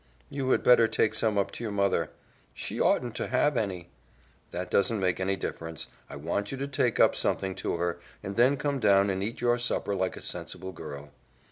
"You 0.31 0.49
had 0.49 0.63
better 0.63 0.87
take 0.87 1.13
some 1.13 1.37
up 1.37 1.51
to 1.51 1.63
your 1.63 1.71
mother." 1.71 2.09
"She 2.55 2.81
oughtn't 2.81 3.13
to 3.17 3.27
have 3.27 3.55
any." 3.55 3.89
"That 4.49 4.71
doesn't 4.71 4.99
make 4.99 5.19
any 5.19 5.35
difference. 5.35 5.89
I 6.09 6.15
want 6.15 6.51
you 6.51 6.57
to 6.57 6.67
take 6.67 6.99
up 6.99 7.15
something 7.15 7.53
to 7.57 7.77
her, 7.77 7.99
and 8.23 8.35
then 8.35 8.57
come 8.57 8.79
down 8.79 9.11
and 9.11 9.21
eat 9.23 9.41
your 9.41 9.59
supper 9.59 9.93
like 9.95 10.17
a 10.17 10.21
sensible 10.23 10.71
girl." 10.71 11.11